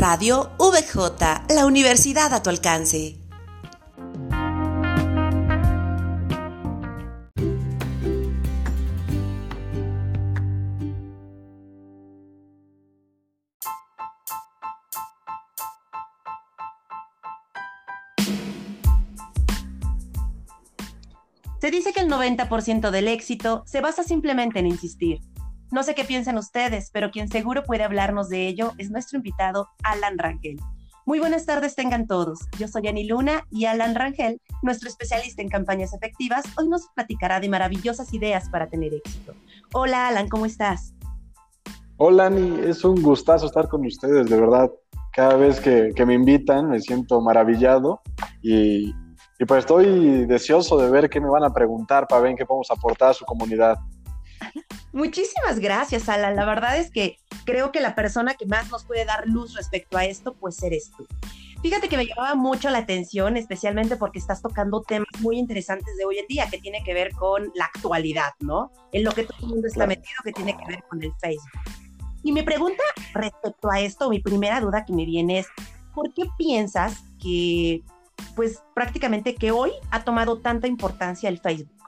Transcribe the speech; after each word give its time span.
Radio 0.00 0.50
VJ, 0.58 1.52
la 1.54 1.66
universidad 1.66 2.32
a 2.32 2.42
tu 2.42 2.48
alcance. 2.48 3.18
Se 21.60 21.70
dice 21.70 21.92
que 21.92 22.00
el 22.00 22.08
90% 22.08 22.90
del 22.90 23.08
éxito 23.08 23.64
se 23.66 23.82
basa 23.82 24.02
simplemente 24.02 24.60
en 24.60 24.66
insistir. 24.66 25.18
No 25.72 25.84
sé 25.84 25.94
qué 25.94 26.04
piensan 26.04 26.36
ustedes, 26.36 26.90
pero 26.92 27.12
quien 27.12 27.28
seguro 27.28 27.62
puede 27.62 27.84
hablarnos 27.84 28.28
de 28.28 28.48
ello 28.48 28.72
es 28.78 28.90
nuestro 28.90 29.18
invitado, 29.18 29.68
Alan 29.84 30.18
Rangel. 30.18 30.58
Muy 31.06 31.20
buenas 31.20 31.46
tardes 31.46 31.76
tengan 31.76 32.08
todos. 32.08 32.40
Yo 32.58 32.66
soy 32.66 32.88
Ani 32.88 33.06
Luna 33.06 33.46
y 33.52 33.66
Alan 33.66 33.94
Rangel, 33.94 34.40
nuestro 34.62 34.88
especialista 34.88 35.42
en 35.42 35.48
campañas 35.48 35.94
efectivas, 35.94 36.44
hoy 36.58 36.68
nos 36.68 36.88
platicará 36.88 37.38
de 37.38 37.48
maravillosas 37.48 38.12
ideas 38.12 38.48
para 38.50 38.68
tener 38.68 38.92
éxito. 38.94 39.32
Hola 39.72 40.08
Alan, 40.08 40.28
¿cómo 40.28 40.44
estás? 40.44 40.92
Hola 41.98 42.26
Ani, 42.26 42.68
es 42.68 42.84
un 42.84 43.00
gustazo 43.00 43.46
estar 43.46 43.68
con 43.68 43.86
ustedes, 43.86 44.28
de 44.28 44.40
verdad. 44.40 44.72
Cada 45.12 45.36
vez 45.36 45.60
que, 45.60 45.94
me 46.04 46.14
invitan 46.14 46.68
me 46.68 46.80
siento 46.80 47.20
maravillado 47.20 48.00
y, 48.42 48.92
y 49.38 49.44
pues 49.46 49.60
estoy 49.60 50.26
deseoso 50.26 50.78
de 50.78 50.90
ver 50.90 51.08
qué 51.08 51.20
me 51.20 51.30
van 51.30 51.44
a 51.44 51.52
preguntar 51.52 52.08
para 52.08 52.22
ver 52.22 52.34
qué 52.34 52.44
podemos 52.44 52.72
aportar 52.72 53.10
a 53.10 53.14
su 53.14 53.24
comunidad. 53.24 53.78
Muchísimas 54.92 55.60
gracias, 55.60 56.08
Alan. 56.08 56.34
La 56.34 56.44
verdad 56.44 56.76
es 56.76 56.90
que 56.90 57.16
creo 57.44 57.70
que 57.70 57.80
la 57.80 57.94
persona 57.94 58.34
que 58.34 58.46
más 58.46 58.70
nos 58.70 58.84
puede 58.84 59.04
dar 59.04 59.26
luz 59.26 59.54
respecto 59.54 59.96
a 59.96 60.04
esto, 60.04 60.34
pues 60.34 60.62
eres 60.62 60.90
tú. 60.96 61.06
Fíjate 61.62 61.88
que 61.88 61.96
me 61.98 62.06
llamaba 62.06 62.34
mucho 62.34 62.70
la 62.70 62.78
atención, 62.78 63.36
especialmente 63.36 63.96
porque 63.96 64.18
estás 64.18 64.40
tocando 64.40 64.80
temas 64.82 65.08
muy 65.20 65.38
interesantes 65.38 65.94
de 65.96 66.06
hoy 66.06 66.18
en 66.18 66.26
día, 66.26 66.48
que 66.50 66.58
tiene 66.58 66.82
que 66.82 66.94
ver 66.94 67.12
con 67.12 67.52
la 67.54 67.66
actualidad, 67.66 68.32
¿no? 68.40 68.72
En 68.92 69.04
lo 69.04 69.12
que 69.12 69.24
todo 69.24 69.36
el 69.42 69.46
mundo 69.46 69.68
está 69.68 69.86
metido, 69.86 70.16
que 70.24 70.32
tiene 70.32 70.56
que 70.56 70.64
ver 70.66 70.82
con 70.88 71.02
el 71.02 71.12
Facebook. 71.20 71.50
Y 72.22 72.32
mi 72.32 72.42
pregunta 72.42 72.82
respecto 73.14 73.70
a 73.70 73.80
esto, 73.80 74.08
mi 74.08 74.20
primera 74.20 74.60
duda 74.60 74.84
que 74.84 74.92
me 74.94 75.04
viene 75.04 75.40
es, 75.40 75.48
¿por 75.94 76.12
qué 76.14 76.24
piensas 76.38 77.02
que, 77.20 77.82
pues 78.34 78.62
prácticamente 78.74 79.34
que 79.34 79.50
hoy 79.50 79.72
ha 79.90 80.02
tomado 80.02 80.38
tanta 80.40 80.66
importancia 80.66 81.28
el 81.28 81.40
Facebook? 81.40 81.79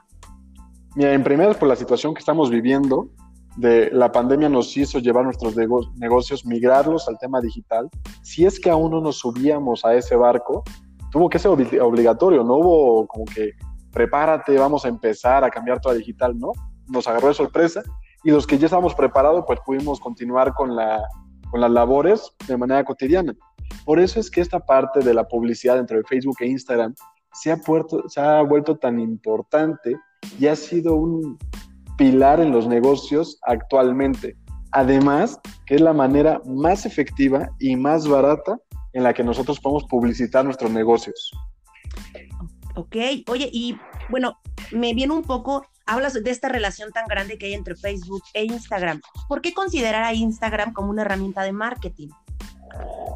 Mira, 0.95 1.13
en 1.13 1.23
primer, 1.23 1.57
por 1.57 1.67
la 1.67 1.75
situación 1.75 2.13
que 2.13 2.19
estamos 2.19 2.49
viviendo, 2.49 3.09
de 3.55 3.91
la 3.91 4.11
pandemia 4.11 4.49
nos 4.49 4.75
hizo 4.77 4.99
llevar 4.99 5.25
nuestros 5.25 5.55
negocios, 5.55 6.45
migrarlos 6.45 7.07
al 7.07 7.17
tema 7.19 7.39
digital. 7.39 7.89
Si 8.21 8.45
es 8.45 8.59
que 8.59 8.69
aún 8.69 8.91
no 8.91 9.01
nos 9.01 9.19
subíamos 9.19 9.85
a 9.85 9.93
ese 9.95 10.15
barco, 10.15 10.63
tuvo 11.11 11.29
que 11.29 11.39
ser 11.39 11.51
obligatorio, 11.51 12.43
no 12.43 12.55
hubo 12.55 13.07
como 13.07 13.25
que 13.25 13.51
prepárate, 13.91 14.57
vamos 14.57 14.85
a 14.85 14.87
empezar 14.87 15.43
a 15.43 15.51
cambiar 15.51 15.79
todo 15.79 15.93
a 15.93 15.95
digital, 15.95 16.37
¿no? 16.37 16.51
Nos 16.87 17.07
agarró 17.07 17.27
de 17.27 17.35
sorpresa 17.35 17.83
y 18.23 18.31
los 18.31 18.47
que 18.47 18.57
ya 18.57 18.65
estábamos 18.65 18.95
preparados, 18.95 19.43
pues 19.45 19.59
pudimos 19.65 19.99
continuar 19.99 20.53
con, 20.53 20.75
la, 20.75 21.03
con 21.51 21.61
las 21.61 21.69
labores 21.69 22.31
de 22.47 22.57
manera 22.57 22.83
cotidiana. 22.83 23.35
Por 23.85 23.99
eso 23.99 24.19
es 24.19 24.31
que 24.31 24.41
esta 24.41 24.59
parte 24.59 25.01
de 25.01 25.13
la 25.13 25.27
publicidad 25.27 25.77
entre 25.77 26.03
Facebook 26.03 26.37
e 26.39 26.47
Instagram 26.47 26.95
se 27.33 27.51
ha, 27.51 27.57
puerto, 27.57 28.09
se 28.09 28.19
ha 28.19 28.41
vuelto 28.41 28.77
tan 28.77 28.99
importante 28.99 29.95
y 30.39 30.47
ha 30.47 30.55
sido 30.55 30.95
un 30.95 31.37
pilar 31.97 32.39
en 32.39 32.51
los 32.51 32.67
negocios 32.67 33.39
actualmente. 33.43 34.35
Además, 34.71 35.39
que 35.65 35.75
es 35.75 35.81
la 35.81 35.93
manera 35.93 36.41
más 36.45 36.85
efectiva 36.85 37.49
y 37.59 37.75
más 37.75 38.07
barata 38.07 38.57
en 38.93 39.03
la 39.03 39.13
que 39.13 39.23
nosotros 39.23 39.59
podemos 39.59 39.83
publicitar 39.85 40.43
nuestros 40.45 40.71
negocios. 40.71 41.31
Ok, 42.75 42.95
oye, 43.27 43.49
y 43.51 43.77
bueno, 44.09 44.39
me 44.71 44.93
viene 44.93 45.13
un 45.13 45.21
poco, 45.21 45.65
hablas 45.85 46.13
de 46.13 46.29
esta 46.31 46.49
relación 46.49 46.91
tan 46.91 47.05
grande 47.05 47.37
que 47.37 47.47
hay 47.47 47.53
entre 47.53 47.75
Facebook 47.75 48.23
e 48.33 48.45
Instagram. 48.45 49.01
¿Por 49.27 49.41
qué 49.41 49.53
considerar 49.53 50.03
a 50.03 50.13
Instagram 50.13 50.73
como 50.73 50.89
una 50.89 51.03
herramienta 51.03 51.43
de 51.43 51.51
marketing? 51.51 52.09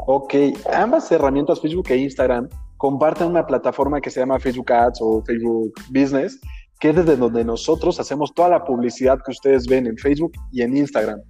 Ok, 0.06 0.36
ambas 0.74 1.12
herramientas, 1.12 1.60
Facebook 1.60 1.88
e 1.90 1.98
Instagram, 1.98 2.48
comparten 2.78 3.28
una 3.28 3.46
plataforma 3.46 4.00
que 4.00 4.12
se 4.12 4.20
llama 4.20 4.40
Facebook 4.40 4.72
Ads 4.72 5.00
o 5.02 5.24
Facebook 5.24 5.74
Business, 5.90 6.40
que 6.80 6.90
es 6.90 6.96
desde 6.96 7.18
donde 7.18 7.44
nosotros 7.44 8.00
hacemos 8.00 8.34
toda 8.34 8.50
la 8.50 8.66
publicidad 8.66 9.20
que 9.26 9.32
ustedes 9.32 9.68
ven 9.68 9.88
en 9.88 9.98
Facebook 9.98 10.34
y 10.52 10.62
en 10.62 10.78
Instagram. 10.78 11.22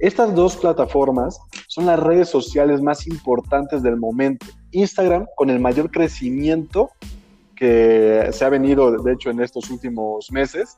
Estas 0.00 0.34
dos 0.34 0.56
plataformas 0.56 1.40
son 1.66 1.86
las 1.86 1.98
redes 1.98 2.28
sociales 2.28 2.80
más 2.80 3.06
importantes 3.06 3.82
del 3.82 3.96
momento. 3.96 4.46
Instagram 4.70 5.26
con 5.36 5.50
el 5.50 5.58
mayor 5.58 5.90
crecimiento 5.90 6.90
que 7.56 8.28
se 8.30 8.44
ha 8.44 8.48
venido, 8.48 9.02
de 9.02 9.12
hecho, 9.12 9.30
en 9.30 9.40
estos 9.40 9.68
últimos 9.70 10.30
meses, 10.30 10.76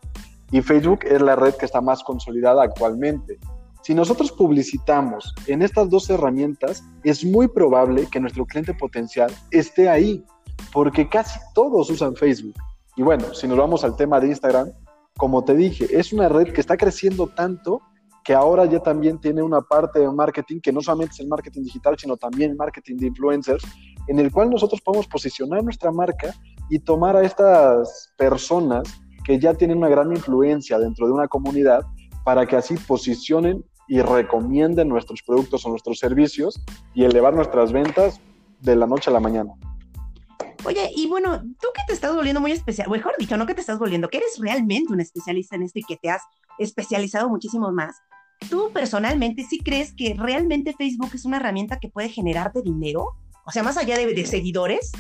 y 0.51 0.63
Facebook 0.63 1.01
es 1.05 1.21
la 1.21 1.37
red 1.37 1.55
que 1.55 1.67
está 1.67 1.83
más 1.83 2.03
consolidada 2.03 2.63
actualmente. 2.63 3.39
Si 3.83 3.95
nosotros 3.95 4.33
publicitamos 4.33 5.35
en 5.47 5.63
estas 5.63 5.91
dos 5.91 6.09
herramientas, 6.09 6.83
es 7.05 7.25
muy 7.25 7.49
probable 7.49 8.07
que 8.11 8.21
nuestro 8.21 8.47
cliente 8.47 8.73
potencial 8.75 9.31
esté 9.51 9.89
ahí, 9.89 10.25
porque 10.73 11.09
casi 11.09 11.39
todos 11.55 11.91
usan 11.91 12.17
Facebook. 12.17 12.55
Y 13.01 13.03
bueno, 13.03 13.33
si 13.33 13.49
nos 13.49 13.57
vamos 13.57 13.83
al 13.83 13.97
tema 13.97 14.21
de 14.21 14.27
Instagram, 14.27 14.73
como 15.17 15.43
te 15.43 15.55
dije, 15.55 15.87
es 15.91 16.13
una 16.13 16.29
red 16.29 16.53
que 16.53 16.61
está 16.61 16.77
creciendo 16.77 17.29
tanto 17.29 17.81
que 18.23 18.35
ahora 18.35 18.67
ya 18.67 18.81
también 18.81 19.19
tiene 19.19 19.43
una 19.43 19.63
parte 19.63 20.01
de 20.01 20.13
marketing 20.13 20.61
que 20.61 20.71
no 20.71 20.83
solamente 20.83 21.15
es 21.15 21.21
el 21.21 21.29
marketing 21.29 21.63
digital, 21.63 21.97
sino 21.99 22.19
también 22.19 22.59
marketing 22.59 22.97
de 22.99 23.07
influencers, 23.07 23.65
en 24.07 24.19
el 24.19 24.31
cual 24.31 24.51
nosotros 24.51 24.83
podemos 24.83 25.07
posicionar 25.07 25.65
nuestra 25.65 25.91
marca 25.91 26.35
y 26.69 26.79
tomar 26.79 27.17
a 27.17 27.25
estas 27.25 28.13
personas 28.19 28.83
que 29.25 29.39
ya 29.39 29.55
tienen 29.55 29.79
una 29.79 29.89
gran 29.89 30.13
influencia 30.13 30.79
dentro 30.79 31.07
de 31.07 31.15
una 31.15 31.27
comunidad 31.27 31.81
para 32.23 32.45
que 32.45 32.57
así 32.57 32.75
posicionen 32.87 33.65
y 33.89 34.03
recomienden 34.03 34.89
nuestros 34.89 35.23
productos 35.23 35.65
o 35.65 35.71
nuestros 35.71 35.99
servicios 35.99 36.63
y 36.93 37.05
elevar 37.05 37.33
nuestras 37.33 37.73
ventas 37.73 38.21
de 38.61 38.77
la 38.77 38.87
noche 38.87 39.09
a 39.09 39.15
la 39.15 39.21
mañana. 39.21 39.55
Oye, 40.65 40.91
y 40.95 41.07
bueno, 41.07 41.41
tú 41.61 41.69
que 41.75 41.83
te 41.87 41.95
estás 41.95 42.15
volviendo 42.15 42.41
muy 42.41 42.53
especial, 42.53 42.91
mejor 42.91 43.15
dicho, 43.19 43.37
no 43.37 43.47
que 43.47 43.55
te 43.55 43.61
estás 43.61 43.79
volviendo, 43.79 44.09
que 44.09 44.19
eres 44.19 44.39
realmente 44.39 44.93
un 44.93 45.01
especialista 45.01 45.57
en 45.57 45.63
esto 45.63 45.79
y 45.79 45.85
que 45.85 45.97
te 45.97 46.11
has 46.11 46.23
especializado 46.59 47.29
muchísimo 47.29 47.73
más. 47.73 47.97
¿Tú 48.49 48.71
personalmente 48.73 49.45
sí 49.45 49.59
crees 49.59 49.95
que 49.95 50.15
realmente 50.19 50.75
Facebook 50.75 51.11
es 51.15 51.25
una 51.25 51.39
herramienta 51.39 51.79
que 51.79 51.89
puede 51.89 52.09
generarte 52.09 52.63
dinero? 52.63 53.17
O 53.47 53.51
sea, 53.51 53.63
más 53.63 53.77
allá 53.77 53.97
de, 53.97 54.27
seguidores. 54.27 54.93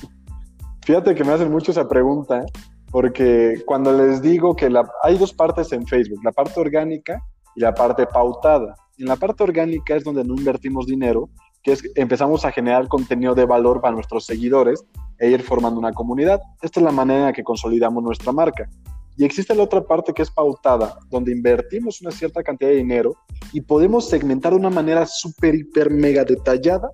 Fíjate 0.82 1.14
que 1.14 1.24
me 1.24 1.32
hacen 1.32 1.50
mucho 1.50 1.72
esa 1.72 1.88
pregunta, 1.88 2.44
porque 2.90 3.62
cuando 3.66 3.92
les 3.92 4.22
digo 4.22 4.56
que 4.56 4.70
la, 4.70 4.90
hay 5.02 5.18
dos 5.18 5.32
partes 5.32 5.72
en 5.72 5.86
Facebook, 5.86 6.20
la 6.24 6.32
parte 6.32 6.58
orgánica 6.58 7.22
y 7.54 7.60
la 7.60 7.74
parte 7.74 8.06
pautada. 8.06 8.74
En 8.98 9.06
la 9.06 9.16
parte 9.16 9.42
orgánica 9.42 9.94
es 9.94 10.04
donde 10.04 10.24
no 10.24 10.34
invertimos 10.34 10.86
dinero, 10.86 11.28
que 11.62 11.72
es 11.72 11.82
empezamos 11.96 12.44
a 12.44 12.52
generar 12.52 12.88
contenido 12.88 13.34
de 13.34 13.44
valor 13.44 13.80
para 13.80 13.94
nuestros 13.94 14.24
seguidores 14.24 14.84
e 15.20 15.30
ir 15.30 15.42
formando 15.42 15.78
una 15.78 15.92
comunidad. 15.92 16.40
Esta 16.62 16.80
es 16.80 16.84
la 16.84 16.90
manera 16.90 17.28
en 17.28 17.34
que 17.34 17.44
consolidamos 17.44 18.02
nuestra 18.02 18.32
marca. 18.32 18.68
Y 19.16 19.24
existe 19.24 19.54
la 19.54 19.64
otra 19.64 19.84
parte 19.84 20.14
que 20.14 20.22
es 20.22 20.30
pautada, 20.30 20.98
donde 21.10 21.30
invertimos 21.30 22.00
una 22.00 22.10
cierta 22.10 22.42
cantidad 22.42 22.70
de 22.70 22.76
dinero 22.76 23.14
y 23.52 23.60
podemos 23.60 24.08
segmentar 24.08 24.52
de 24.52 24.58
una 24.58 24.70
manera 24.70 25.04
súper, 25.04 25.54
hiper, 25.54 25.90
mega 25.90 26.24
detallada 26.24 26.90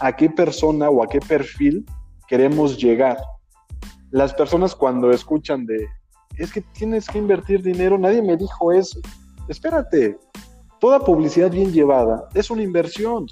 a 0.00 0.14
qué 0.14 0.28
persona 0.28 0.90
o 0.90 1.04
a 1.04 1.08
qué 1.08 1.20
perfil 1.20 1.86
queremos 2.26 2.76
llegar. 2.76 3.18
Las 4.10 4.34
personas 4.34 4.74
cuando 4.74 5.12
escuchan 5.12 5.66
de, 5.66 5.86
es 6.36 6.52
que 6.52 6.62
tienes 6.62 7.06
que 7.06 7.18
invertir 7.18 7.62
dinero, 7.62 7.96
nadie 7.96 8.22
me 8.22 8.36
dijo 8.36 8.72
eso. 8.72 8.98
Espérate, 9.46 10.18
toda 10.80 10.98
publicidad 10.98 11.50
bien 11.50 11.72
llevada 11.72 12.28
es 12.34 12.50
una 12.50 12.62
inversión 12.62 13.26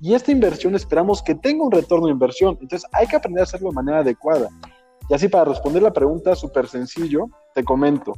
y 0.00 0.14
esta 0.14 0.30
inversión 0.30 0.74
esperamos 0.74 1.22
que 1.22 1.34
tenga 1.34 1.64
un 1.64 1.72
retorno 1.72 2.06
de 2.06 2.12
inversión. 2.12 2.58
Entonces 2.60 2.88
hay 2.92 3.06
que 3.06 3.16
aprender 3.16 3.40
a 3.40 3.44
hacerlo 3.44 3.70
de 3.70 3.74
manera 3.74 3.98
adecuada. 3.98 4.48
Y 5.08 5.14
así 5.14 5.28
para 5.28 5.46
responder 5.46 5.82
la 5.82 5.92
pregunta 5.92 6.34
súper 6.34 6.66
sencillo, 6.68 7.28
te 7.54 7.64
comento. 7.64 8.12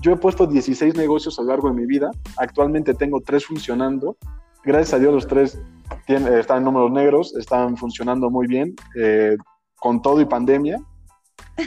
Yo 0.00 0.12
he 0.12 0.16
puesto 0.16 0.46
16 0.46 0.94
negocios 0.96 1.38
a 1.38 1.42
lo 1.42 1.48
largo 1.48 1.68
de 1.68 1.74
mi 1.74 1.86
vida. 1.86 2.10
Actualmente 2.36 2.94
tengo 2.94 3.20
tres 3.20 3.46
funcionando. 3.46 4.16
Gracias 4.62 4.94
a 4.94 4.98
Dios 4.98 5.12
los 5.12 5.26
tres 5.26 5.58
tienen, 6.06 6.32
están 6.34 6.58
en 6.58 6.64
números 6.64 6.90
negros, 6.92 7.34
están 7.36 7.76
funcionando 7.76 8.30
muy 8.30 8.46
bien, 8.46 8.74
eh, 8.96 9.36
con 9.76 10.02
todo 10.02 10.20
y 10.20 10.26
pandemia. 10.26 10.78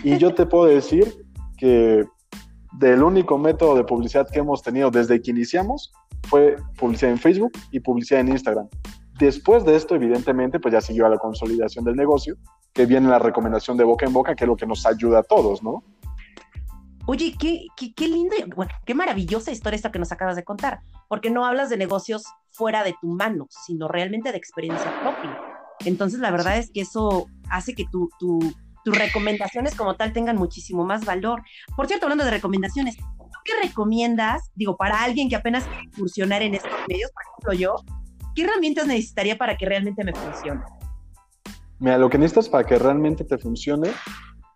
Y 0.04 0.18
yo 0.18 0.34
te 0.34 0.46
puedo 0.46 0.66
decir 0.66 1.26
que 1.58 2.06
del 2.74 3.04
único 3.04 3.38
método 3.38 3.76
de 3.76 3.84
publicidad 3.84 4.28
que 4.32 4.40
hemos 4.40 4.62
tenido 4.62 4.92
desde 4.92 5.22
que 5.22 5.32
iniciamos 5.32 5.92
fue 6.28 6.58
publicidad 6.78 7.12
en 7.12 7.18
Facebook 7.18 7.52
y 7.72 7.80
publicidad 7.80 8.22
en 8.22 8.30
Instagram. 8.30 8.68
Después 9.20 9.66
de 9.66 9.76
esto, 9.76 9.96
evidentemente, 9.96 10.60
pues 10.60 10.74
ya 10.74 10.82
siguió 10.82 11.06
a 11.06 11.10
la 11.10 11.18
consolidación 11.18 11.84
del 11.84 11.96
negocio, 11.96 12.36
que 12.74 12.86
viene 12.86 13.10
la 13.10 13.20
recomendación 13.20 13.78
de 13.78 13.84
boca 13.84 14.06
en 14.06 14.14
boca, 14.14 14.36
que 14.36 14.44
es 14.44 14.48
lo 14.48 14.56
que 14.56 14.68
nos 14.68 14.86
ayuda 14.86 15.20
a 15.20 15.24
todos, 15.24 15.64
¿no? 15.64 15.84
Oye, 17.08 17.36
qué, 17.40 17.66
qué, 17.76 17.94
qué 17.94 18.10
bueno, 18.56 18.72
qué 18.86 18.94
maravillosa 18.94 19.52
historia 19.52 19.78
esta 19.78 19.92
que 19.92 20.00
nos 20.00 20.12
acabas 20.12 20.36
de 20.36 20.44
contar, 20.44 20.82
porque 21.08 21.32
no 21.32 21.46
hablas 21.46 21.70
de 21.70 21.78
negocios 21.78 22.26
fuera 22.52 22.84
de 22.84 22.96
tu 23.00 23.08
mano, 23.08 23.48
sino 23.50 23.88
realmente 23.88 24.32
de 24.32 24.38
experiencia 24.38 24.92
propia. 25.02 25.40
Entonces, 25.86 26.20
la 26.20 26.32
verdad 26.32 26.58
es 26.58 26.70
que 26.70 26.82
eso 26.82 27.28
hace 27.50 27.74
que 27.74 27.86
tu, 27.92 28.10
tus 28.20 28.98
recomendaciones 28.98 29.74
como 29.76 29.96
tal 29.96 30.14
tengan 30.14 30.38
muchísimo 30.38 30.84
más 30.84 31.06
valor. 31.06 31.44
Por 31.76 31.88
cierto, 31.88 32.06
hablando 32.06 32.26
de 32.26 32.32
recomendaciones, 32.32 32.98
qué 33.44 33.54
recomiendas, 33.64 34.52
digo, 34.56 34.76
para 34.78 35.04
alguien 35.04 35.30
que 35.30 35.36
apenas 35.36 35.64
quiere 35.64 35.84
incursionar 35.84 36.42
en 36.42 36.56
estos 36.56 36.72
medios, 36.88 37.12
por 37.12 37.24
ejemplo 37.24 37.54
yo, 37.54 37.76
qué 38.38 38.44
herramientas 38.44 38.86
necesitaría 38.86 39.36
para 39.36 39.58
que 39.58 39.66
realmente 39.66 40.04
me 40.04 40.14
funcione? 40.14 40.62
Mira, 41.80 41.98
lo 41.98 42.08
que 42.08 42.20
necesitas 42.20 42.48
para 42.48 42.64
que 42.64 42.78
realmente 42.78 43.24
te 43.24 43.36
funcione 43.40 43.90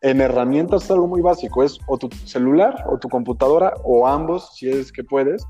en 0.02 0.22
herramientas 0.22 0.84
es 0.84 0.92
algo 0.92 1.08
muy 1.08 1.22
básico, 1.22 1.64
es 1.64 1.80
o 1.88 1.98
tu 1.98 2.08
celular 2.26 2.76
o 2.92 3.00
tu 3.00 3.10
computadora 3.10 3.74
o 3.84 4.08
ambos, 4.08 4.56
si 4.56 4.70
es 4.70 4.92
que 4.92 5.04
puedes. 5.04 5.44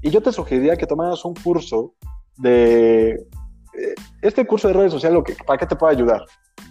Y 0.00 0.08
yo 0.10 0.22
te 0.22 0.32
sugeriría 0.32 0.76
que 0.76 0.86
tomaras 0.86 1.26
un 1.26 1.34
curso 1.34 1.92
de... 2.38 3.10
Eh, 3.10 3.94
este 4.22 4.46
curso 4.46 4.68
de 4.68 4.74
redes 4.74 4.92
sociales, 4.92 5.22
¿para 5.46 5.58
qué 5.58 5.66
te 5.66 5.76
puede 5.76 5.94
ayudar? 5.94 6.24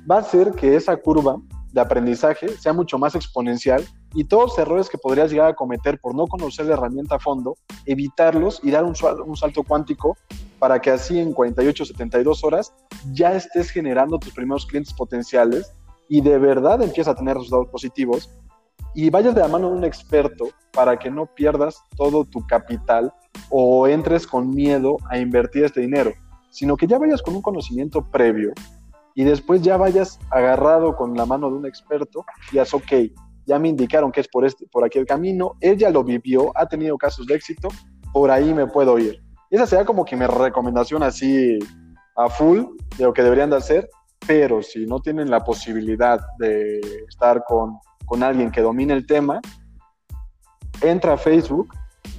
Va 0.10 0.16
a 0.16 0.20
hacer 0.20 0.52
que 0.54 0.76
esa 0.76 0.98
curva 0.98 1.38
de 1.74 1.82
aprendizaje 1.82 2.50
sea 2.58 2.74
mucho 2.74 2.98
más 2.98 3.14
exponencial 3.14 3.84
y 4.16 4.24
todos 4.24 4.50
los 4.50 4.60
errores 4.60 4.90
que 4.90 4.98
podrías 4.98 5.30
llegar 5.30 5.50
a 5.50 5.54
cometer 5.54 6.00
por 6.00 6.16
no 6.16 6.26
conocer 6.26 6.66
la 6.66 6.74
herramienta 6.74 7.16
a 7.16 7.20
fondo, 7.20 7.56
evitarlos 7.86 8.60
y 8.64 8.72
dar 8.72 8.84
un, 8.84 8.96
un 9.26 9.38
salto 9.38 9.64
cuántico 9.64 10.18
para 10.64 10.80
que 10.80 10.92
así 10.92 11.20
en 11.20 11.34
48, 11.34 11.88
72 11.88 12.42
horas 12.46 12.74
ya 13.12 13.34
estés 13.34 13.70
generando 13.70 14.18
tus 14.18 14.32
primeros 14.32 14.66
clientes 14.66 14.94
potenciales 14.94 15.74
y 16.08 16.22
de 16.22 16.38
verdad 16.38 16.82
empieza 16.82 17.12
a 17.12 17.16
tener 17.16 17.36
resultados 17.36 17.68
positivos 17.68 18.30
y 18.96 19.10
vayas 19.10 19.36
de 19.36 19.42
la 19.42 19.50
mano 19.50 19.70
de 19.70 19.76
un 19.76 19.84
experto 19.84 20.46
para 20.72 20.98
que 20.98 21.12
no 21.12 21.26
pierdas 21.26 21.84
todo 21.98 22.24
tu 22.24 22.48
capital 22.48 23.14
o 23.50 23.90
entres 23.90 24.26
con 24.26 24.52
miedo 24.56 24.96
a 25.10 25.18
invertir 25.18 25.66
este 25.66 25.82
dinero, 25.82 26.14
sino 26.50 26.78
que 26.78 26.88
ya 26.88 26.98
vayas 26.98 27.22
con 27.22 27.36
un 27.36 27.42
conocimiento 27.42 28.10
previo 28.10 28.54
y 29.16 29.26
después 29.26 29.62
ya 29.62 29.76
vayas 29.76 30.18
agarrado 30.32 30.96
con 30.96 31.14
la 31.18 31.26
mano 31.26 31.50
de 31.50 31.58
un 31.58 31.66
experto 31.66 32.24
y 32.48 32.52
digas, 32.52 32.74
ok, 32.74 32.94
ya 33.46 33.60
me 33.60 33.68
indicaron 33.68 34.14
que 34.14 34.22
es 34.22 34.30
por, 34.30 34.46
este, 34.46 34.66
por 34.68 34.86
aquel 34.86 35.06
camino, 35.06 35.56
él 35.60 35.78
ya 35.78 35.90
lo 35.90 36.06
vivió, 36.06 36.54
ha 36.56 36.70
tenido 36.70 36.98
casos 36.98 37.28
de 37.28 37.36
éxito, 37.36 37.68
por 38.14 38.32
ahí 38.32 38.54
me 38.54 38.66
puedo 38.66 38.98
ir. 38.98 39.23
Esa 39.54 39.68
sería 39.68 39.86
como 39.86 40.04
que 40.04 40.16
mi 40.16 40.26
recomendación 40.26 41.04
así 41.04 41.60
a 42.16 42.28
full 42.28 42.62
de 42.98 43.04
lo 43.04 43.14
que 43.14 43.22
deberían 43.22 43.52
de 43.52 43.58
hacer, 43.58 43.88
pero 44.26 44.64
si 44.64 44.88
no 44.88 45.00
tienen 45.00 45.30
la 45.30 45.44
posibilidad 45.44 46.20
de 46.40 46.80
estar 47.08 47.44
con, 47.44 47.78
con 48.06 48.24
alguien 48.24 48.50
que 48.50 48.62
domine 48.62 48.94
el 48.94 49.06
tema, 49.06 49.40
entra 50.82 51.14
a 51.14 51.18
Facebook, 51.20 51.72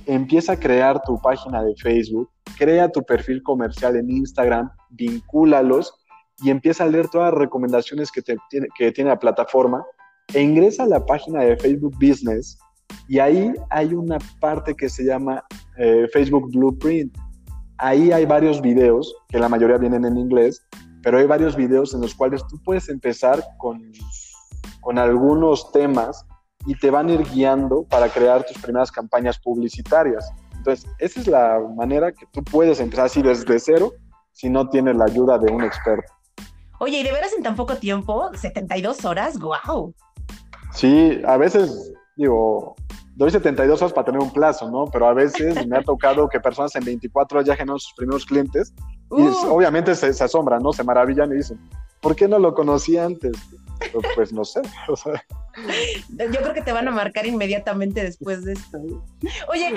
empieza 0.07 0.53
a 0.53 0.61
crear 0.61 1.03
tu 1.03 1.21
página 1.21 1.65
de 1.65 1.75
Facebook, 1.75 2.31
crea 2.57 2.89
tu 2.89 3.03
perfil 3.03 3.43
comercial 3.43 3.97
en 3.97 4.11
Instagram, 4.11 4.71
vincúlalos 4.91 5.93
y 6.41 6.51
empieza 6.51 6.85
a 6.85 6.87
leer 6.87 7.09
todas 7.09 7.33
las 7.33 7.41
recomendaciones 7.41 8.13
que, 8.13 8.23
tiene, 8.23 8.69
que 8.79 8.93
tiene 8.93 9.11
la 9.11 9.19
plataforma 9.19 9.85
e 10.33 10.41
ingresa 10.41 10.85
a 10.85 10.87
la 10.87 11.05
página 11.05 11.41
de 11.41 11.57
Facebook 11.57 11.97
Business 11.97 12.57
y 13.09 13.19
ahí 13.19 13.53
hay 13.71 13.95
una 13.95 14.19
parte 14.41 14.75
que 14.75 14.89
se 14.89 15.05
llama 15.05 15.45
eh, 15.77 16.07
Facebook 16.13 16.51
Blueprint. 16.53 17.17
Ahí 17.79 18.13
hay 18.13 18.25
varios 18.25 18.61
videos, 18.61 19.15
que 19.29 19.39
la 19.39 19.49
mayoría 19.49 19.79
vienen 19.79 20.05
en 20.05 20.17
inglés, 20.17 20.65
pero 21.03 21.19
hay 21.19 21.27
varios 21.27 21.57
videos 21.57 21.93
en 21.95 22.01
los 22.01 22.15
cuales 22.15 22.47
tú 22.47 22.57
puedes 22.65 22.89
empezar 22.89 23.43
con, 23.59 23.93
con 24.81 24.99
algunos 24.99 25.71
temas 25.73 26.25
y 26.67 26.77
te 26.79 26.91
van 26.91 27.09
a 27.09 27.13
ir 27.13 27.23
guiando 27.31 27.85
para 27.85 28.09
crear 28.09 28.45
tus 28.45 28.59
primeras 28.59 28.91
campañas 28.91 29.39
publicitarias. 29.39 30.31
Entonces, 30.57 30.89
esa 30.99 31.21
es 31.21 31.27
la 31.27 31.61
manera 31.77 32.13
que 32.13 32.27
tú 32.33 32.43
puedes 32.43 32.81
empezar 32.81 33.07
así 33.07 33.23
desde 33.23 33.59
cero 33.59 33.93
si 34.33 34.49
no 34.49 34.69
tienes 34.69 34.97
la 34.97 35.05
ayuda 35.05 35.39
de 35.39 35.53
un 35.53 35.63
experto. 35.63 36.13
Oye, 36.81 37.01
¿y 37.01 37.03
de 37.03 37.13
veras 37.13 37.33
en 37.37 37.43
tan 37.43 37.55
poco 37.55 37.77
tiempo? 37.77 38.31
¿72 38.33 39.05
horas? 39.05 39.39
¡Guau! 39.39 39.95
Sí, 40.73 41.21
a 41.27 41.37
veces, 41.37 41.93
digo, 42.17 42.75
doy 43.17 43.31
72 43.31 43.81
horas 43.81 43.93
para 43.93 44.07
tener 44.07 44.21
un 44.21 44.33
plazo, 44.33 44.71
¿no? 44.71 44.87
Pero 44.87 45.07
a 45.07 45.15
veces 45.15 45.67
me 45.67 45.79
ha 45.79 45.83
tocado 45.85 46.29
que 46.29 46.41
personas 46.41 46.75
en 46.77 46.85
24 46.85 47.39
horas 47.39 47.49
ya 47.49 47.57
generan 47.57 47.79
sus 47.79 47.95
primeros 47.95 48.25
clientes 48.27 48.75
y 49.11 49.23
uh. 49.23 49.55
obviamente 49.55 49.95
se, 49.95 50.09
asombran, 50.23 50.63
¿no? 50.63 50.73
Se 50.73 50.83
maravillan 50.83 51.33
y 51.33 51.37
dicen, 51.37 51.59
¿por 52.01 52.17
qué 52.17 52.29
no 52.29 52.39
lo 52.39 52.55
conocí 52.55 52.97
antes? 52.97 53.33
Pues 54.15 54.33
no 54.33 54.45
sé. 54.45 54.63
Yo 56.09 56.41
creo 56.41 56.55
que 56.55 56.63
te 56.63 56.73
van 56.73 56.89
a 56.89 56.91
marcar 56.91 57.27
inmediatamente 57.27 58.03
después 58.03 58.45
de 58.45 58.55
esto. 58.55 58.79
Oye, 59.49 59.75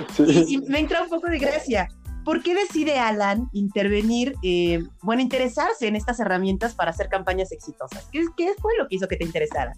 y, 0.48 0.57
me 0.60 0.80
entra 0.80 1.04
un 1.04 1.10
poco 1.10 1.28
de 1.28 1.39
gracia. 1.39 1.88
¿Por 2.24 2.44
qué 2.44 2.56
decide 2.56 3.00
Alan 3.00 3.48
intervenir, 3.54 4.36
eh, 4.44 4.84
bueno, 5.01 5.22
interesarse 5.22 5.88
en 5.88 5.95
estas 5.95 6.19
herramientas 6.19 6.75
para 6.75 6.92
hacer 6.92 7.07
campañas 7.07 7.51
exitosas? 7.51 8.07
¿Qué, 8.12 8.25
¿Qué 8.36 8.54
fue 8.60 8.74
lo 8.78 8.88
que 8.88 8.95
hizo 8.95 9.07
que 9.07 9.16
te 9.16 9.24
interesara? 9.24 9.74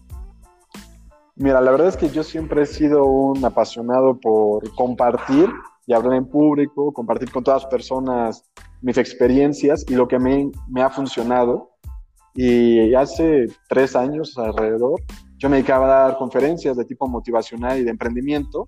Mira, 1.39 1.61
la 1.61 1.71
verdad 1.71 1.87
es 1.87 1.95
que 1.95 2.09
yo 2.09 2.21
siempre 2.21 2.63
he 2.63 2.65
sido 2.65 3.05
un 3.05 3.45
apasionado 3.45 4.19
por 4.19 4.75
compartir 4.75 5.49
y 5.87 5.93
hablar 5.93 6.15
en 6.15 6.25
público, 6.25 6.91
compartir 6.91 7.31
con 7.31 7.45
todas 7.45 7.63
las 7.63 7.71
personas 7.71 8.43
mis 8.81 8.97
experiencias 8.97 9.85
y 9.87 9.95
lo 9.95 10.05
que 10.05 10.19
me, 10.19 10.51
me 10.67 10.81
ha 10.81 10.89
funcionado. 10.89 11.71
Y 12.35 12.93
hace 12.93 13.45
tres 13.69 13.95
años 13.95 14.37
alrededor, 14.37 15.01
yo 15.37 15.49
me 15.49 15.55
dedicaba 15.55 15.85
a 15.85 16.09
dar 16.09 16.17
conferencias 16.17 16.75
de 16.75 16.83
tipo 16.83 17.07
motivacional 17.07 17.79
y 17.79 17.85
de 17.85 17.91
emprendimiento 17.91 18.67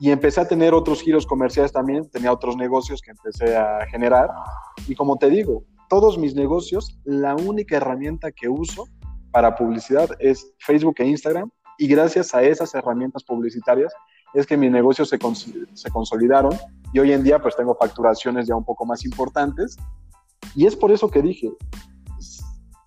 y 0.00 0.10
empecé 0.10 0.40
a 0.40 0.48
tener 0.48 0.74
otros 0.74 1.00
giros 1.00 1.24
comerciales 1.24 1.70
también, 1.72 2.10
tenía 2.10 2.32
otros 2.32 2.56
negocios 2.56 3.00
que 3.02 3.12
empecé 3.12 3.56
a 3.56 3.86
generar 3.86 4.30
y 4.88 4.96
como 4.96 5.16
te 5.16 5.30
digo, 5.30 5.62
todos 5.88 6.18
mis 6.18 6.34
negocios, 6.34 6.98
la 7.04 7.36
única 7.36 7.76
herramienta 7.76 8.32
que 8.32 8.48
uso 8.48 8.88
para 9.30 9.54
publicidad 9.54 10.10
es 10.18 10.52
Facebook 10.58 10.96
e 10.98 11.06
Instagram 11.06 11.52
y 11.78 11.86
gracias 11.88 12.34
a 12.34 12.42
esas 12.42 12.74
herramientas 12.74 13.24
publicitarias 13.24 13.92
es 14.34 14.46
que 14.46 14.56
mis 14.56 14.70
negocios 14.70 15.08
se, 15.08 15.18
se 15.74 15.90
consolidaron 15.90 16.52
y 16.92 16.98
hoy 16.98 17.12
en 17.12 17.22
día 17.22 17.40
pues 17.40 17.56
tengo 17.56 17.74
facturaciones 17.74 18.46
ya 18.46 18.56
un 18.56 18.64
poco 18.64 18.84
más 18.84 19.04
importantes 19.04 19.76
y 20.54 20.66
es 20.66 20.76
por 20.76 20.92
eso 20.92 21.10
que 21.10 21.22
dije, 21.22 21.50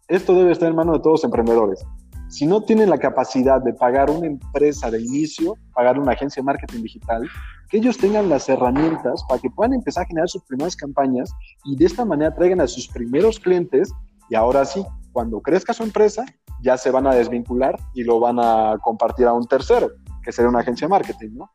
esto 0.08 0.36
debe 0.36 0.52
estar 0.52 0.70
en 0.70 0.76
manos 0.76 0.96
de 0.96 1.00
todos 1.00 1.22
los 1.22 1.24
emprendedores. 1.26 1.86
Si 2.30 2.46
no 2.46 2.62
tienen 2.62 2.90
la 2.90 2.98
capacidad 2.98 3.62
de 3.62 3.74
pagar 3.74 4.10
una 4.10 4.28
empresa 4.28 4.92
de 4.92 5.02
inicio, 5.02 5.56
pagar 5.74 5.98
una 5.98 6.12
agencia 6.12 6.42
de 6.42 6.46
marketing 6.46 6.82
digital, 6.82 7.28
que 7.70 7.78
ellos 7.78 7.98
tengan 7.98 8.30
las 8.30 8.48
herramientas 8.50 9.24
para 9.28 9.40
que 9.42 9.50
puedan 9.50 9.74
empezar 9.74 10.04
a 10.04 10.08
generar 10.08 10.30
sus 10.30 10.44
primeras 10.44 10.76
campañas 10.76 11.32
y 11.66 11.76
de 11.76 11.86
esta 11.86 12.06
manera 12.06 12.34
traigan 12.36 12.62
a 12.62 12.68
sus 12.68 12.88
primeros 12.88 13.40
clientes 13.40 13.94
y 14.30 14.36
ahora 14.36 14.66
sí, 14.66 14.86
cuando 15.14 15.42
crezca 15.42 15.74
su 15.74 15.84
empresa, 15.84 16.26
ya 16.62 16.78
se 16.78 16.92
van 16.92 17.08
a 17.08 17.16
desvincular 17.16 17.78
y 17.94 18.04
lo 18.04 18.20
van 18.20 18.40
a 18.40 18.78
compartir 18.82 19.28
a 19.28 19.34
un 19.34 19.46
tercero, 19.48 19.90
que 20.24 20.32
sería 20.32 20.50
una 20.50 20.60
agencia 20.60 20.88
de 20.88 20.92
marketing, 20.92 21.30
¿no? 21.36 21.52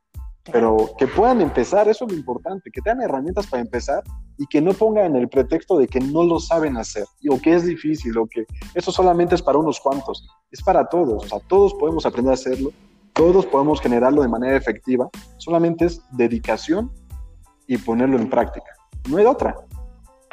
Pero 0.50 0.90
que 0.98 1.06
puedan 1.06 1.40
empezar, 1.40 1.88
eso 1.88 2.04
es 2.04 2.12
lo 2.12 2.18
importante, 2.18 2.70
que 2.72 2.80
tengan 2.80 3.02
herramientas 3.02 3.46
para 3.46 3.62
empezar 3.62 4.02
y 4.38 4.46
que 4.46 4.60
no 4.60 4.72
pongan 4.72 5.14
el 5.14 5.28
pretexto 5.28 5.78
de 5.78 5.86
que 5.86 6.00
no 6.00 6.24
lo 6.24 6.40
saben 6.40 6.76
hacer 6.76 7.04
o 7.30 7.40
que 7.40 7.54
es 7.54 7.64
difícil 7.64 8.18
o 8.18 8.26
que 8.26 8.44
eso 8.74 8.90
solamente 8.90 9.36
es 9.36 9.42
para 9.42 9.58
unos 9.58 9.78
cuantos, 9.78 10.26
es 10.50 10.60
para 10.60 10.88
todos, 10.88 11.24
o 11.24 11.28
sea, 11.28 11.38
todos 11.46 11.74
podemos 11.74 12.06
aprender 12.06 12.32
a 12.32 12.34
hacerlo, 12.34 12.70
todos 13.12 13.46
podemos 13.46 13.80
generarlo 13.80 14.22
de 14.22 14.28
manera 14.28 14.56
efectiva, 14.56 15.08
solamente 15.36 15.84
es 15.84 16.02
dedicación 16.10 16.90
y 17.68 17.78
ponerlo 17.78 18.18
en 18.18 18.28
práctica, 18.28 18.72
no 19.08 19.18
hay 19.18 19.26
otra. 19.26 19.54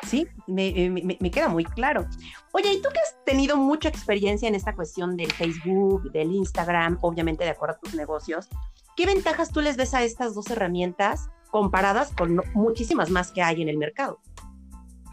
Sí, 0.08 0.28
me, 0.48 0.90
me, 1.20 1.32
queda 1.32 1.50
muy 1.50 1.66
claro. 1.66 2.06
Oye, 2.54 2.74
¿y 2.74 2.82
tú 2.82 2.90
que 2.90 3.00
has 3.00 3.24
tenido 3.26 3.58
mucha 3.58 3.90
experiencia 3.90 4.48
en 4.48 4.56
esta 4.56 4.76
cuestión 4.76 5.18
del 5.18 5.32
Facebook, 5.32 6.12
del 6.12 6.32
Instagram, 6.32 6.98
obviamente 7.02 7.44
de 7.44 7.52
acuerdo 7.52 7.76
a 7.76 7.80
tus 7.80 7.96
negocios, 7.96 8.50
¿qué 8.96 9.06
ventajas 9.06 9.52
tú 9.52 9.62
les 9.62 9.78
ves 9.78 9.94
a 9.94 10.04
estas 10.04 10.34
dos 10.36 10.50
herramientas 10.50 11.30
comparadas 11.52 12.12
con 12.18 12.42
muchísimas 12.54 13.10
más 13.10 13.32
que 13.32 13.42
hay 13.42 13.62
en 13.62 13.70
el 13.70 13.78
mercado? 13.78 14.20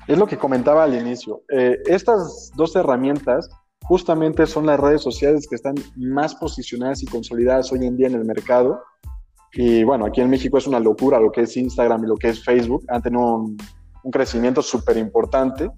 Es 0.06 0.16
lo 0.16 0.26
que 0.26 0.38
comentaba 0.38 0.84
al 0.84 0.94
inicio. 0.94 1.42
Eh, 1.48 1.78
estas 1.86 2.52
dos 2.54 2.76
herramientas 2.76 3.50
justamente 3.82 4.46
son 4.46 4.66
las 4.66 4.78
redes 4.78 5.02
sociales 5.02 5.46
que 5.48 5.56
están 5.56 5.74
más 5.96 6.34
posicionadas 6.34 7.02
y 7.02 7.06
consolidadas 7.06 7.72
hoy 7.72 7.86
en 7.86 7.96
día 7.96 8.06
en 8.06 8.14
el 8.14 8.24
mercado. 8.24 8.82
Y 9.52 9.84
bueno, 9.84 10.06
aquí 10.06 10.20
en 10.20 10.30
México 10.30 10.58
es 10.58 10.66
una 10.66 10.80
locura 10.80 11.18
lo 11.18 11.32
que 11.32 11.42
es 11.42 11.56
Instagram 11.56 12.04
y 12.04 12.08
lo 12.08 12.16
que 12.16 12.28
es 12.28 12.44
Facebook. 12.44 12.84
Han 12.88 13.02
tenido 13.02 13.46
un 14.06 14.12
crecimiento 14.12 14.62
súper 14.62 14.96
importante. 14.98 15.68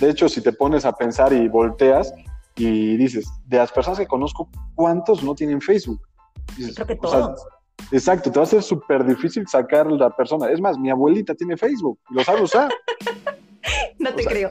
De 0.00 0.08
hecho, 0.08 0.28
si 0.28 0.40
te 0.40 0.52
pones 0.52 0.84
a 0.84 0.92
pensar 0.92 1.32
y 1.32 1.48
volteas 1.48 2.14
y 2.54 2.96
dices, 2.96 3.26
de 3.46 3.58
las 3.58 3.72
personas 3.72 3.98
que 3.98 4.06
conozco, 4.06 4.48
¿cuántos 4.76 5.24
no 5.24 5.34
tienen 5.34 5.60
Facebook? 5.60 6.00
Creo 6.74 6.86
que 6.86 6.94
todos. 6.94 7.44
exacto, 7.90 8.30
te 8.30 8.38
va 8.38 8.44
a 8.44 8.48
ser 8.48 8.62
súper 8.62 9.04
difícil 9.04 9.48
sacar 9.48 9.90
la 9.90 10.10
persona. 10.10 10.48
Es 10.48 10.60
más, 10.60 10.78
mi 10.78 10.90
abuelita 10.90 11.34
tiene 11.34 11.56
Facebook, 11.56 11.98
lo 12.10 12.22
sabe 12.22 12.42
usar. 12.42 12.70
no 13.98 14.14
te 14.14 14.24
creo. 14.24 14.50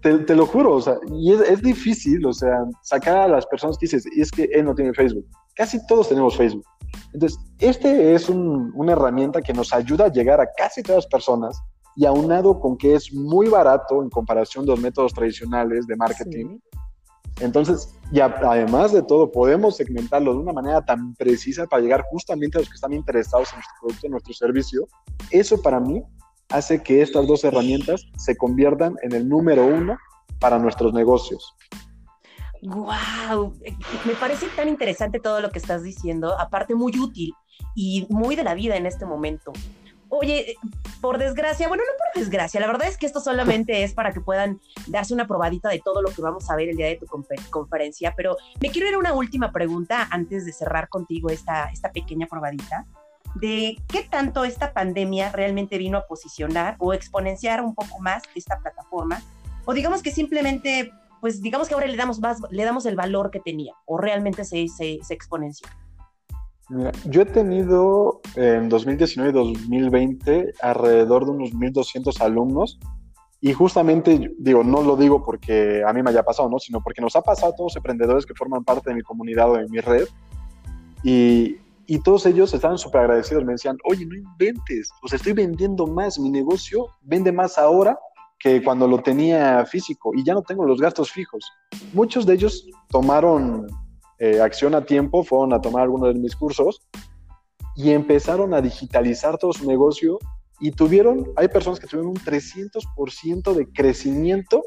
Te, 0.00 0.36
lo 0.36 0.46
juro, 0.46 0.74
o 0.74 0.80
sea, 0.80 0.98
y 1.10 1.32
es, 1.32 1.62
difícil, 1.62 2.24
o 2.24 2.32
sea, 2.32 2.58
sacar 2.82 3.16
a 3.16 3.28
las 3.28 3.44
personas 3.46 3.76
que 3.76 3.86
dices, 3.86 4.04
y 4.14 4.20
es 4.20 4.30
que 4.30 4.44
él 4.52 4.66
no 4.66 4.74
tiene 4.74 4.94
Facebook. 4.94 5.26
Casi 5.56 5.84
todos 5.88 6.08
tenemos 6.08 6.36
Facebook. 6.36 6.64
Entonces, 7.12 7.40
este 7.58 8.14
es 8.14 8.28
una 8.28 8.92
herramienta 8.92 9.42
que 9.42 9.52
nos 9.52 9.72
ayuda 9.72 10.04
a 10.04 10.12
llegar 10.12 10.40
a 10.40 10.46
casi 10.56 10.82
todas 10.82 11.04
las 11.04 11.06
personas 11.06 11.60
y 11.96 12.06
aunado 12.06 12.58
con 12.60 12.76
que 12.76 12.94
es 12.94 13.12
muy 13.12 13.48
barato 13.48 14.02
en 14.02 14.10
comparación 14.10 14.64
de 14.64 14.72
los 14.72 14.80
métodos 14.80 15.12
tradicionales 15.12 15.86
de 15.86 15.96
marketing. 15.96 16.58
Entonces, 17.40 17.94
y 18.12 18.20
además 18.20 18.92
de 18.92 19.02
todo, 19.02 19.30
podemos 19.30 19.76
segmentarlo 19.76 20.32
de 20.32 20.40
una 20.40 20.52
manera 20.52 20.84
tan 20.84 21.14
precisa 21.14 21.66
para 21.66 21.82
llegar 21.82 22.04
justamente 22.10 22.58
a 22.58 22.60
los 22.60 22.68
que 22.68 22.74
están 22.74 22.92
interesados 22.92 23.50
en 23.50 23.56
nuestro 23.56 23.74
producto, 23.80 24.06
en 24.06 24.10
nuestro 24.12 24.34
servicio. 24.34 24.88
Eso 25.30 25.60
para 25.60 25.80
mí 25.80 26.02
hace 26.50 26.82
que 26.82 27.02
estas 27.02 27.26
dos 27.26 27.44
herramientas 27.44 28.04
se 28.18 28.36
conviertan 28.36 28.96
en 29.02 29.12
el 29.12 29.28
número 29.28 29.66
uno 29.66 29.96
para 30.38 30.58
nuestros 30.58 30.92
negocios. 30.92 31.56
¡Wow! 32.62 33.54
Me 34.06 34.14
parece 34.20 34.46
tan 34.54 34.68
interesante 34.68 35.18
todo 35.18 35.40
lo 35.40 35.50
que 35.50 35.58
estás 35.58 35.82
diciendo, 35.82 36.38
aparte 36.38 36.74
muy 36.74 36.96
útil 36.98 37.32
y 37.74 38.06
muy 38.08 38.36
de 38.36 38.44
la 38.44 38.54
vida 38.54 38.76
en 38.76 38.86
este 38.86 39.04
momento. 39.04 39.52
Oye, 40.14 40.58
por 41.00 41.16
desgracia, 41.16 41.68
bueno, 41.68 41.84
no 41.84 41.92
por 41.96 42.22
desgracia, 42.22 42.60
la 42.60 42.66
verdad 42.66 42.86
es 42.86 42.98
que 42.98 43.06
esto 43.06 43.18
solamente 43.18 43.82
es 43.82 43.94
para 43.94 44.12
que 44.12 44.20
puedan 44.20 44.60
darse 44.88 45.14
una 45.14 45.26
probadita 45.26 45.70
de 45.70 45.78
todo 45.78 46.02
lo 46.02 46.10
que 46.10 46.20
vamos 46.20 46.50
a 46.50 46.54
ver 46.54 46.68
el 46.68 46.76
día 46.76 46.88
de 46.88 46.96
tu 46.96 47.06
conferencia, 47.50 48.12
pero 48.14 48.36
me 48.60 48.68
quiero 48.70 48.88
ir 48.88 48.94
a 48.94 48.98
una 48.98 49.14
última 49.14 49.52
pregunta 49.52 50.08
antes 50.10 50.44
de 50.44 50.52
cerrar 50.52 50.90
contigo 50.90 51.30
esta, 51.30 51.70
esta 51.72 51.92
pequeña 51.92 52.26
probadita 52.26 52.84
de 53.36 53.78
qué 53.88 54.02
tanto 54.02 54.44
esta 54.44 54.74
pandemia 54.74 55.32
realmente 55.32 55.78
vino 55.78 55.96
a 55.96 56.06
posicionar 56.06 56.76
o 56.78 56.92
exponenciar 56.92 57.62
un 57.62 57.74
poco 57.74 57.98
más 57.98 58.22
esta 58.34 58.58
plataforma, 58.58 59.22
o 59.64 59.72
digamos 59.72 60.02
que 60.02 60.10
simplemente, 60.10 60.92
pues 61.22 61.40
digamos 61.40 61.68
que 61.68 61.74
ahora 61.74 61.86
le 61.86 61.96
damos 61.96 62.20
más, 62.20 62.38
le 62.50 62.64
damos 62.64 62.84
el 62.84 62.96
valor 62.96 63.30
que 63.30 63.40
tenía, 63.40 63.72
o 63.86 63.96
realmente 63.96 64.44
se, 64.44 64.68
se, 64.68 64.98
se 65.02 65.14
exponenció 65.14 65.66
yo 67.04 67.22
he 67.22 67.26
tenido 67.26 68.20
en 68.36 68.68
2019 68.68 69.30
y 69.30 69.32
2020 69.32 70.52
alrededor 70.62 71.24
de 71.24 71.30
unos 71.32 71.52
1.200 71.52 72.20
alumnos 72.20 72.78
y 73.40 73.52
justamente, 73.52 74.32
digo, 74.38 74.62
no 74.62 74.82
lo 74.82 74.96
digo 74.96 75.24
porque 75.24 75.82
a 75.84 75.92
mí 75.92 76.02
me 76.02 76.10
haya 76.10 76.22
pasado, 76.22 76.48
¿no? 76.48 76.60
Sino 76.60 76.80
porque 76.80 77.00
nos 77.00 77.16
ha 77.16 77.22
pasado 77.22 77.52
a 77.52 77.56
todos 77.56 77.72
los 77.72 77.76
emprendedores 77.76 78.24
que 78.24 78.34
forman 78.34 78.62
parte 78.62 78.90
de 78.90 78.96
mi 78.96 79.02
comunidad 79.02 79.50
o 79.50 79.56
de 79.56 79.68
mi 79.68 79.80
red 79.80 80.06
y, 81.02 81.56
y 81.86 81.98
todos 81.98 82.24
ellos 82.26 82.54
estaban 82.54 82.78
súper 82.78 83.00
agradecidos. 83.00 83.44
Me 83.44 83.52
decían, 83.52 83.76
oye, 83.84 84.06
no 84.06 84.14
inventes, 84.14 84.90
pues 85.00 85.12
estoy 85.12 85.32
vendiendo 85.32 85.88
más, 85.88 86.20
mi 86.20 86.30
negocio 86.30 86.86
vende 87.02 87.32
más 87.32 87.58
ahora 87.58 87.98
que 88.38 88.62
cuando 88.62 88.86
lo 88.86 88.98
tenía 89.02 89.64
físico 89.66 90.12
y 90.14 90.24
ya 90.24 90.34
no 90.34 90.42
tengo 90.42 90.64
los 90.64 90.80
gastos 90.80 91.10
fijos. 91.10 91.44
Muchos 91.92 92.24
de 92.26 92.34
ellos 92.34 92.68
tomaron 92.90 93.66
eh, 94.24 94.40
acción 94.40 94.76
a 94.76 94.84
tiempo, 94.84 95.24
fueron 95.24 95.52
a 95.52 95.60
tomar 95.60 95.82
algunos 95.82 96.14
de 96.14 96.20
mis 96.20 96.36
cursos 96.36 96.80
y 97.74 97.90
empezaron 97.90 98.54
a 98.54 98.60
digitalizar 98.60 99.36
todo 99.36 99.52
su 99.52 99.66
negocio 99.66 100.20
y 100.60 100.70
tuvieron, 100.70 101.32
hay 101.34 101.48
personas 101.48 101.80
que 101.80 101.88
tuvieron 101.88 102.12
un 102.12 102.18
300% 102.18 103.52
de 103.52 103.66
crecimiento 103.72 104.62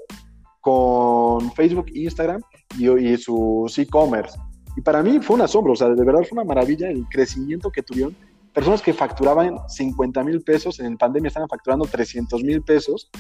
con 0.60 1.54
Facebook, 1.54 1.86
Instagram 1.94 2.42
y, 2.78 2.90
y 2.90 3.16
sus 3.16 3.80
e-commerce. 3.80 4.38
Y 4.76 4.82
para 4.82 5.02
mí 5.02 5.22
fue 5.22 5.38
un 5.38 5.44
asombro, 5.44 5.72
o 5.72 5.76
sea, 5.78 5.88
de 5.88 6.04
verdad 6.04 6.24
fue 6.28 6.38
una 6.38 6.44
maravilla 6.44 6.90
el 6.90 7.06
crecimiento 7.08 7.72
que 7.72 7.82
tuvieron 7.82 8.14
personas 8.56 8.82
que 8.82 8.94
facturaban 8.94 9.60
50 9.68 10.24
mil 10.24 10.42
pesos, 10.42 10.80
en 10.80 10.98
pandemia 10.98 11.28
estaban 11.28 11.50
facturando 11.50 11.86
300 11.86 12.42
mil 12.42 12.64
pesos. 12.64 13.12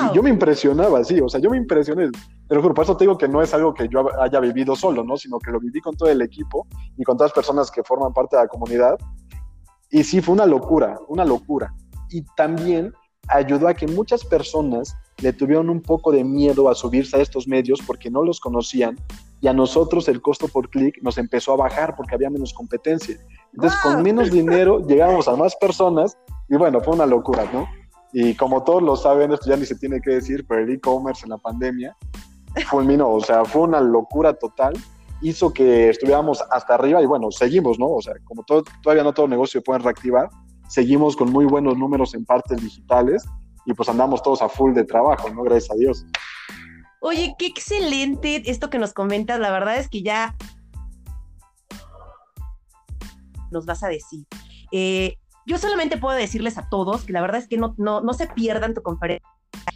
Y 0.00 0.14
yo 0.14 0.22
me 0.22 0.30
impresionaba, 0.30 1.02
sí, 1.02 1.20
o 1.20 1.28
sea, 1.28 1.40
yo 1.40 1.50
me 1.50 1.56
impresioné. 1.56 2.10
Pero 2.48 2.62
por 2.62 2.84
eso 2.84 2.96
te 2.96 3.02
digo 3.02 3.18
que 3.18 3.26
no 3.26 3.42
es 3.42 3.52
algo 3.52 3.74
que 3.74 3.88
yo 3.88 4.06
haya 4.22 4.38
vivido 4.38 4.76
solo, 4.76 5.02
¿no? 5.02 5.16
Sino 5.16 5.40
que 5.40 5.50
lo 5.50 5.58
viví 5.58 5.80
con 5.80 5.96
todo 5.96 6.08
el 6.08 6.22
equipo 6.22 6.68
y 6.96 7.02
con 7.02 7.16
todas 7.16 7.30
las 7.30 7.34
personas 7.34 7.70
que 7.72 7.82
forman 7.82 8.12
parte 8.12 8.36
de 8.36 8.42
la 8.42 8.48
comunidad. 8.48 8.96
Y 9.90 10.04
sí, 10.04 10.20
fue 10.20 10.32
una 10.32 10.46
locura, 10.46 10.96
una 11.08 11.24
locura. 11.24 11.74
Y 12.10 12.22
también 12.36 12.92
ayudó 13.26 13.66
a 13.66 13.74
que 13.74 13.88
muchas 13.88 14.24
personas 14.24 14.94
le 15.18 15.32
tuvieron 15.32 15.70
un 15.70 15.82
poco 15.82 16.12
de 16.12 16.22
miedo 16.22 16.68
a 16.68 16.74
subirse 16.76 17.16
a 17.16 17.20
estos 17.20 17.48
medios 17.48 17.80
porque 17.84 18.10
no 18.10 18.22
los 18.22 18.38
conocían 18.38 18.96
y 19.44 19.46
a 19.46 19.52
nosotros 19.52 20.08
el 20.08 20.22
costo 20.22 20.48
por 20.48 20.70
clic 20.70 20.96
nos 21.02 21.18
empezó 21.18 21.52
a 21.52 21.56
bajar 21.56 21.94
porque 21.96 22.14
había 22.14 22.30
menos 22.30 22.54
competencia. 22.54 23.18
Entonces, 23.52 23.78
con 23.82 24.02
menos 24.02 24.30
dinero 24.30 24.80
llegamos 24.86 25.28
a 25.28 25.36
más 25.36 25.54
personas 25.56 26.16
y 26.48 26.56
bueno, 26.56 26.80
fue 26.80 26.94
una 26.94 27.04
locura, 27.04 27.44
¿no? 27.52 27.68
Y 28.14 28.34
como 28.36 28.64
todos 28.64 28.82
lo 28.82 28.96
saben, 28.96 29.32
esto 29.32 29.50
ya 29.50 29.58
ni 29.58 29.66
se 29.66 29.74
tiene 29.74 30.00
que 30.00 30.12
decir, 30.12 30.46
pero 30.48 30.62
el 30.62 30.70
e-commerce 30.72 31.26
en 31.26 31.30
la 31.32 31.36
pandemia 31.36 31.94
fulminó, 32.70 33.10
o 33.10 33.20
sea, 33.20 33.44
fue 33.44 33.64
una 33.64 33.82
locura 33.82 34.32
total, 34.32 34.72
hizo 35.20 35.52
que 35.52 35.90
estuviéramos 35.90 36.42
hasta 36.50 36.76
arriba 36.76 37.02
y 37.02 37.06
bueno, 37.06 37.30
seguimos, 37.30 37.78
¿no? 37.78 37.90
O 37.90 38.00
sea, 38.00 38.14
como 38.24 38.44
todo, 38.44 38.64
todavía 38.82 39.04
no 39.04 39.12
todo 39.12 39.28
negocio 39.28 39.60
se 39.60 39.62
puede 39.62 39.80
reactivar, 39.80 40.30
seguimos 40.68 41.16
con 41.16 41.30
muy 41.30 41.44
buenos 41.44 41.76
números 41.76 42.14
en 42.14 42.24
partes 42.24 42.62
digitales 42.62 43.26
y 43.66 43.74
pues 43.74 43.90
andamos 43.90 44.22
todos 44.22 44.40
a 44.40 44.48
full 44.48 44.72
de 44.72 44.84
trabajo, 44.84 45.28
¿no? 45.28 45.42
Gracias 45.42 45.70
a 45.70 45.74
Dios. 45.74 46.06
Oye, 47.06 47.34
qué 47.38 47.44
excelente 47.44 48.42
esto 48.46 48.70
que 48.70 48.78
nos 48.78 48.94
comentas. 48.94 49.38
La 49.38 49.50
verdad 49.50 49.76
es 49.76 49.90
que 49.90 50.02
ya 50.02 50.34
nos 53.50 53.66
vas 53.66 53.82
a 53.82 53.88
decir. 53.88 54.26
Eh, 54.72 55.18
yo 55.44 55.58
solamente 55.58 55.98
puedo 55.98 56.16
decirles 56.16 56.56
a 56.56 56.66
todos 56.70 57.04
que 57.04 57.12
la 57.12 57.20
verdad 57.20 57.42
es 57.42 57.46
que 57.46 57.58
no, 57.58 57.74
no, 57.76 58.00
no 58.00 58.14
se 58.14 58.26
pierdan 58.28 58.72
tu 58.72 58.80
conferencia 58.80 59.28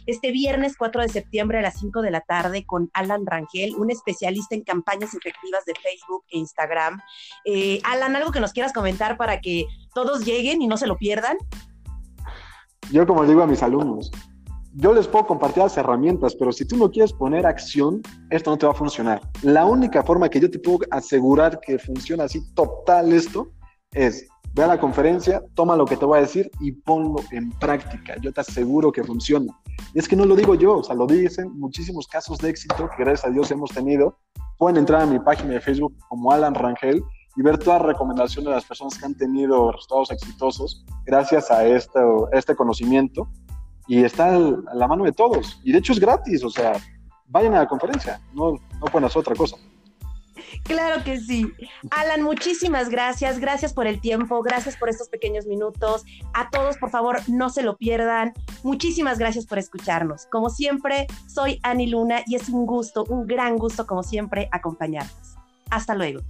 este 0.07 0.31
viernes 0.31 0.75
4 0.75 1.03
de 1.03 1.09
septiembre 1.09 1.59
a 1.59 1.61
las 1.61 1.79
5 1.79 2.01
de 2.01 2.09
la 2.09 2.21
tarde 2.21 2.65
con 2.65 2.89
Alan 2.93 3.27
Rangel, 3.27 3.75
un 3.75 3.91
especialista 3.91 4.55
en 4.55 4.63
campañas 4.63 5.13
efectivas 5.13 5.65
de 5.65 5.75
Facebook 5.75 6.23
e 6.31 6.39
Instagram. 6.39 6.99
Eh, 7.45 7.79
Alan, 7.83 8.15
algo 8.15 8.31
que 8.31 8.39
nos 8.39 8.53
quieras 8.53 8.73
comentar 8.73 9.17
para 9.17 9.39
que 9.39 9.67
todos 9.93 10.25
lleguen 10.25 10.63
y 10.63 10.67
no 10.67 10.77
se 10.77 10.87
lo 10.87 10.97
pierdan. 10.97 11.37
Yo 12.91 13.05
como 13.05 13.23
digo 13.27 13.43
a 13.43 13.47
mis 13.47 13.61
alumnos, 13.61 14.11
yo 14.73 14.93
les 14.93 15.07
puedo 15.07 15.25
compartir 15.25 15.63
las 15.63 15.77
herramientas, 15.77 16.35
pero 16.35 16.51
si 16.51 16.65
tú 16.65 16.77
no 16.77 16.91
quieres 16.91 17.13
poner 17.13 17.45
acción, 17.45 18.01
esto 18.29 18.51
no 18.51 18.57
te 18.57 18.65
va 18.65 18.71
a 18.71 18.75
funcionar. 18.75 19.21
La 19.41 19.65
única 19.65 20.03
forma 20.03 20.29
que 20.29 20.39
yo 20.39 20.49
te 20.49 20.59
puedo 20.59 20.79
asegurar 20.91 21.59
que 21.59 21.79
funciona 21.79 22.25
así 22.25 22.41
total 22.53 23.11
esto 23.11 23.51
es, 23.91 24.27
ve 24.53 24.63
a 24.63 24.67
la 24.67 24.79
conferencia, 24.79 25.41
toma 25.55 25.75
lo 25.75 25.85
que 25.85 25.97
te 25.97 26.05
voy 26.05 26.19
a 26.19 26.21
decir 26.21 26.51
y 26.59 26.71
ponlo 26.71 27.17
en 27.31 27.51
práctica. 27.51 28.15
Yo 28.21 28.31
te 28.31 28.41
aseguro 28.41 28.91
que 28.91 29.03
funciona. 29.03 29.51
Y 29.93 29.99
es 29.99 30.07
que 30.07 30.15
no 30.15 30.25
lo 30.25 30.35
digo 30.35 30.55
yo, 30.55 30.77
o 30.77 30.83
sea, 30.83 30.95
lo 30.95 31.07
dicen 31.07 31.51
muchísimos 31.57 32.07
casos 32.07 32.37
de 32.37 32.49
éxito 32.49 32.89
que 32.95 33.03
gracias 33.03 33.25
a 33.25 33.31
Dios 33.31 33.49
hemos 33.51 33.71
tenido. 33.71 34.17
Pueden 34.57 34.77
entrar 34.77 35.01
a 35.01 35.05
mi 35.05 35.19
página 35.19 35.53
de 35.53 35.61
Facebook 35.61 35.95
como 36.09 36.31
Alan 36.31 36.53
Rangel 36.53 37.03
y 37.35 37.41
ver 37.41 37.57
todas 37.57 37.81
las 37.81 37.93
recomendaciones 37.93 38.49
de 38.49 38.55
las 38.55 38.65
personas 38.65 38.97
que 38.97 39.05
han 39.05 39.15
tenido 39.15 39.71
resultados 39.71 40.11
exitosos 40.11 40.85
gracias 41.05 41.49
a 41.49 41.65
este 41.65 42.55
conocimiento 42.55 43.27
y 43.89 44.03
está 44.03 44.35
a 44.35 44.75
la 44.75 44.87
mano 44.87 45.03
de 45.03 45.11
todos. 45.11 45.59
Y 45.63 45.73
de 45.73 45.79
hecho 45.79 45.91
es 45.91 45.99
gratis, 45.99 46.43
o 46.43 46.49
sea, 46.49 46.73
vayan 47.27 47.55
a 47.55 47.59
la 47.59 47.67
conferencia, 47.67 48.21
no, 48.33 48.51
no 48.51 48.85
pueden 48.91 49.05
hacer 49.05 49.19
otra 49.19 49.35
cosa. 49.35 49.57
Claro 50.63 51.03
que 51.03 51.19
sí. 51.19 51.51
Alan, 51.91 52.23
muchísimas 52.23 52.89
gracias. 52.89 53.39
Gracias 53.39 53.73
por 53.73 53.87
el 53.87 53.99
tiempo. 53.99 54.41
Gracias 54.41 54.77
por 54.77 54.89
estos 54.89 55.09
pequeños 55.09 55.45
minutos. 55.45 56.05
A 56.33 56.49
todos, 56.49 56.77
por 56.77 56.89
favor, 56.89 57.17
no 57.27 57.49
se 57.49 57.61
lo 57.61 57.77
pierdan. 57.77 58.33
Muchísimas 58.63 59.19
gracias 59.19 59.45
por 59.45 59.57
escucharnos. 59.57 60.27
Como 60.27 60.49
siempre, 60.49 61.07
soy 61.27 61.59
Ani 61.63 61.87
Luna 61.87 62.21
y 62.25 62.35
es 62.35 62.49
un 62.49 62.65
gusto, 62.65 63.03
un 63.09 63.27
gran 63.27 63.57
gusto, 63.57 63.85
como 63.85 64.03
siempre, 64.03 64.47
acompañarnos. 64.51 65.35
Hasta 65.69 65.95
luego. 65.95 66.21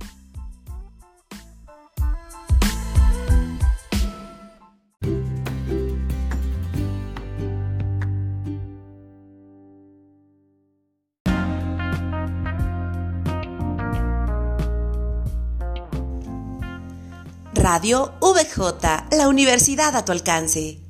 Radio 17.72 18.14
VJ, 18.20 19.16
la 19.16 19.28
universidad 19.28 19.96
a 19.96 20.04
tu 20.04 20.12
alcance. 20.12 20.89